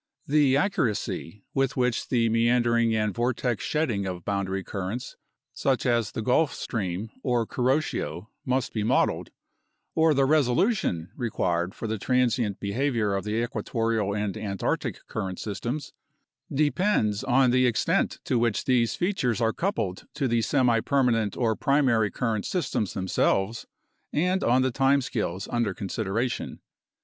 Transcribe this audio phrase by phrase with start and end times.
[0.25, 5.15] The accuracy with which the meandering and vortex shedding of boundary currents
[5.53, 9.29] such as the Gulf Stream or Kuroshio must be modeled,
[9.93, 15.93] or the resolution required for the transient behavior of the equatorial and Antarctic current systems,
[16.51, 22.09] depends on the extent to which these features are coupled to the semipermanent or primary
[22.09, 23.67] current systems themselves
[24.11, 26.57] and on the time scales under con sideration.